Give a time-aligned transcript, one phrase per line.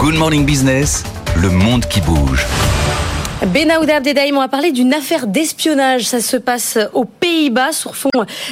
[0.00, 1.04] Good Morning Business,
[1.36, 2.46] le monde qui bouge.
[3.46, 6.04] Benaouda Abdedaïm, on va parler d'une affaire d'espionnage.
[6.04, 8.08] Ça se passe aux Pays-Bas sur fond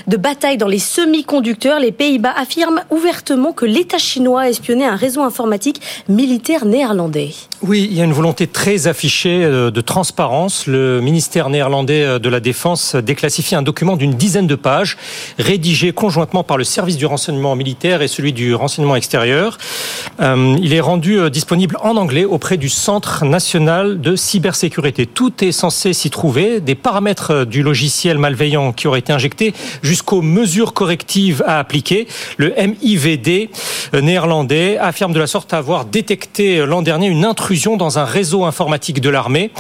[0.07, 1.81] de bataille dans les semi-conducteurs.
[1.81, 7.33] Les Pays-Bas affirment ouvertement que l'État chinois a espionné un réseau informatique militaire néerlandais.
[7.61, 10.69] Oui, il y a une volonté très affichée euh, de transparence.
[10.69, 14.97] Le ministère néerlandais euh, de la Défense déclassifie un document d'une dizaine de pages,
[15.41, 19.59] rédigé conjointement par le service du renseignement militaire et celui du renseignement extérieur.
[20.21, 25.51] Euh, il est rendu disponible en anglais auprès du Centre national de cybersécurité tout est
[25.51, 31.43] censé s'y trouver, des paramètres du logiciel malveillant qui auraient été injectés jusqu'aux mesures correctives
[31.45, 32.07] à appliquer.
[32.37, 33.51] Le MIVD
[33.95, 39.01] néerlandais affirme de la sorte avoir détecté l'an dernier une intrusion dans un réseau informatique
[39.01, 39.51] de l'armée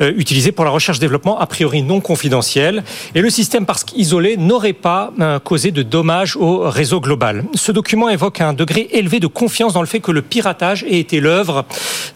[0.00, 2.82] euh, utilisé pour la recherche-développement a priori non confidentiel.
[3.14, 7.44] Et le système, parce qu'isolé, n'aurait pas euh, causé de dommages au réseau global.
[7.54, 10.98] Ce document évoque un degré élevé de confiance dans le fait que le piratage ait
[10.98, 11.64] été l'œuvre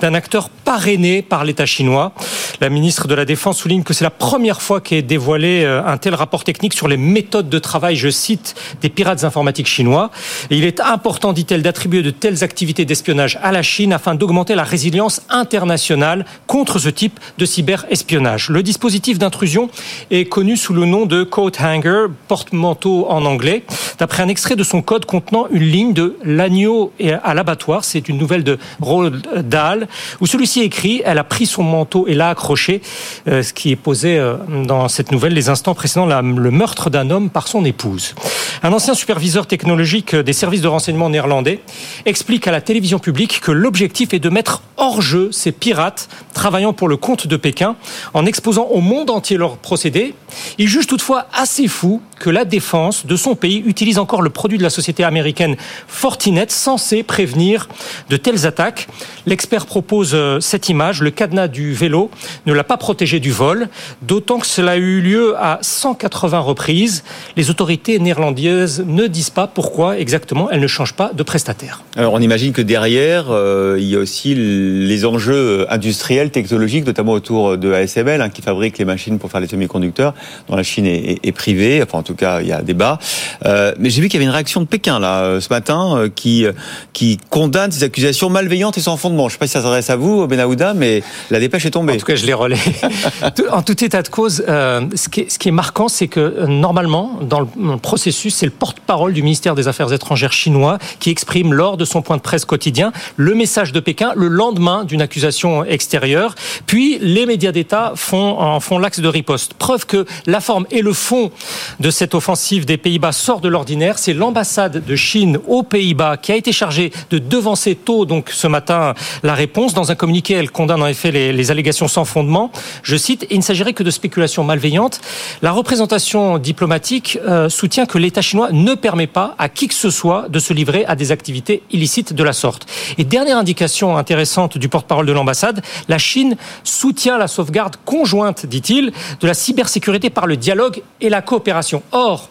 [0.01, 2.13] d'un acteur parrainé par l'État chinois.
[2.61, 5.97] La ministre de la Défense souligne que c'est la première fois qu'est dévoilé euh, un
[5.97, 10.11] tel rapport technique sur les méthodes de travail, je cite, des pirates informatiques chinois.
[10.51, 14.65] Il est important, dit-elle, d'attribuer de telles activités d'espionnage à la Chine afin d'augmenter la
[14.65, 18.50] résilience internationale contre ce type de cyberespionnage.
[18.50, 19.70] Le dispositif d'intrusion
[20.11, 23.64] est connu sous le nom de coat hanger, porte-manteau en anglais,
[23.98, 27.84] d'après un extrait de son code contenant une ligne de l'agneau à l'abattoir.
[27.84, 29.89] C'est une nouvelle de Roald Dahl,
[30.20, 32.83] où celui-ci écrit, elle a pris son manteau et l'a accroché,
[33.28, 37.11] euh, ce qui est posé euh, dans cette nouvelle les instants précédant le meurtre d'un
[37.11, 38.14] homme par son épouse.
[38.62, 41.61] Un ancien superviseur technologique des services de renseignement néerlandais
[42.05, 46.72] explique à la télévision publique que l'objectif est de mettre hors jeu ces pirates travaillant
[46.72, 47.77] pour le compte de Pékin
[48.14, 50.14] en exposant au monde entier leurs procédés.
[50.58, 54.58] Il juge toutefois assez fou que la défense de son pays utilise encore le produit
[54.58, 55.57] de la société américaine
[55.89, 57.69] Fortinet censé prévenir
[58.11, 58.86] de telles attaques.
[59.27, 62.11] L'expert propose euh, cette image, le cadenas du vélo
[62.47, 63.69] ne l'a pas protégé du vol,
[64.03, 67.05] d'autant que cela a eu lieu à 180 reprises.
[67.36, 71.83] Les autorités néerlandaises ne disent pas pourquoi exactement elles ne changent pas de prestataire.
[71.97, 77.13] Alors on imagine que derrière, euh, il y a aussi les enjeux industriels, technologiques, notamment
[77.13, 80.14] autour de ASML, hein, qui fabrique les machines pour faire les semi-conducteurs,
[80.48, 81.83] dont la Chine est, privée.
[81.83, 82.98] Enfin, en tout cas, il y a débat.
[83.45, 86.09] Euh, mais j'ai vu qu'il y avait une réaction de Pékin là euh, ce matin
[86.15, 86.47] qui
[86.93, 89.29] qui condamne ces accusations malveillantes et sans fondement.
[89.29, 91.95] Je ne sais pas si ça s'adresse à vous, Benahouda, mais la dépêche est tombée.
[91.95, 92.59] En tout cas, je les relais.
[93.51, 96.21] en tout état de cause, euh, ce, qui est, ce, qui est, marquant, c'est que
[96.21, 101.11] euh, normalement, dans le processus, c'est le porte-parole du ministère des Affaires étrangères chinois qui
[101.11, 105.03] exprime lors de son point de presse quotidien le message de Pékin le lendemain d'une
[105.03, 106.35] accusation extérieure.
[106.67, 109.55] Puis les médias d'État font, en font l'axe de riposte.
[109.55, 111.31] Preuve que la forme et le fond
[111.79, 113.98] de cette offensive des Pays-Bas sort de l'ordinaire.
[113.98, 118.46] C'est l'ambassade de Chine aux Pays-Bas qui a été chargée de devancer tôt, donc ce
[118.46, 119.74] matin, la réponse.
[119.74, 122.50] Dans un communiqué, elle condamne en effet les, les allégations sans fondement.
[122.83, 125.00] Je cite, il ne s'agirait que de spéculations malveillantes.
[125.42, 129.90] La représentation diplomatique euh, soutient que l'État chinois ne permet pas à qui que ce
[129.90, 132.67] soit de se livrer à des activités illicites de la sorte.
[132.99, 138.93] Et dernière indication intéressante du porte-parole de l'ambassade, la Chine soutient la sauvegarde conjointe, dit-il,
[139.20, 141.82] de la cybersécurité par le dialogue et la coopération.
[141.93, 142.28] Or,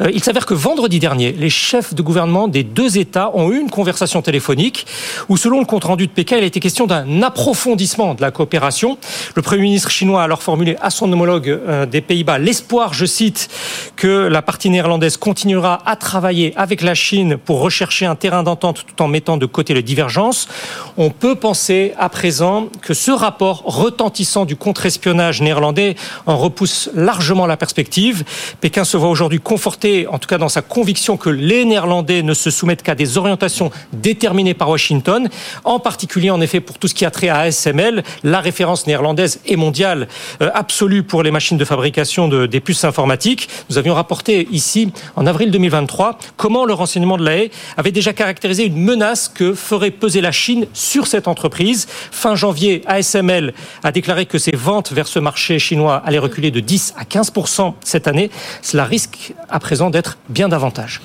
[0.00, 3.58] euh, il s'avère que vendredi dernier, les chefs de gouvernement des deux États ont eu
[3.58, 4.86] une conversation téléphonique
[5.28, 8.98] où, selon le compte-rendu de Pékin, il été question d'un approfondissement de la coopération.
[9.34, 13.06] Le Premier ministre chinois a alors formulé à son homologue euh, des Pays-Bas l'espoir, je
[13.06, 13.48] cite,
[13.96, 18.84] que la partie néerlandaise continuera à travailler avec la Chine pour rechercher un terrain d'entente
[18.86, 20.48] tout en mettant de côté les divergences.
[20.98, 25.96] On peut penser à présent que ce rapport retentissant du contre-espionnage néerlandais
[26.26, 28.24] en repousse largement la perspective.
[28.60, 32.34] Pékin se voit aujourd'hui conforté, en tout cas dans sa conviction que les Néerlandais ne
[32.34, 35.28] se soumettent qu'à des orientations déterminées par Washington,
[35.64, 39.40] en particulier en effet pour tout ce qui a trait à ASML, la référence néerlandaise
[39.46, 40.08] et mondiale
[40.42, 43.48] euh, absolue pour les machines de fabrication de, des puces informatiques.
[43.70, 47.38] Nous avions rapporté ici, en avril 2023, comment le renseignement de la
[47.76, 51.86] avait déjà caractérisé une menace que ferait peser la Chine sur cette entreprise.
[52.10, 53.54] Fin janvier, ASML
[53.84, 57.74] a déclaré que ses ventes vers ce marché chinois allaient reculer de 10 à 15%
[57.84, 58.30] cette année.
[58.78, 61.00] Cela risque à présent d'être bien davantage.